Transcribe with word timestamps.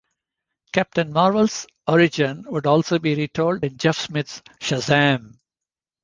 Captain 0.73 1.13
Marvel's 1.13 1.67
origin 1.87 2.43
would 2.47 2.65
also 2.65 2.97
be 2.97 3.13
retold 3.13 3.63
in 3.63 3.77
Jeff 3.77 3.99
Smith's 3.99 4.41
Shazam! 4.59 5.37